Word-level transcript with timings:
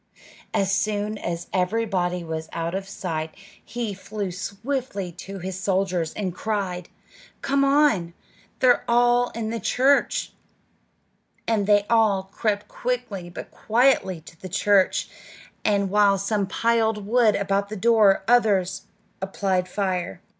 As 0.51 0.71
soon 0.71 1.19
as 1.19 1.45
everybody 1.53 2.23
was 2.23 2.49
out 2.53 2.73
of 2.73 2.89
sight 2.89 3.35
he 3.63 3.93
flew 3.93 4.31
swiftly 4.31 5.11
to 5.11 5.37
his 5.37 5.59
soldiers 5.59 6.11
and 6.15 6.33
cried, 6.33 6.89
"Come 7.43 7.63
on; 7.63 8.15
they're 8.61 8.83
all 8.87 9.29
in 9.35 9.51
the 9.51 9.59
church." 9.59 10.31
Then 11.45 11.65
they 11.65 11.85
all 11.87 12.23
crept 12.23 12.67
quickly 12.67 13.29
but 13.29 13.51
quietly 13.51 14.21
to 14.21 14.41
the 14.41 14.49
church, 14.49 15.07
and 15.63 15.91
while 15.91 16.17
some 16.17 16.47
piled 16.47 17.05
wood 17.05 17.35
about 17.35 17.69
the 17.69 17.75
door, 17.77 18.23
others 18.27 18.87
applied 19.21 19.67
fire. 19.69 20.19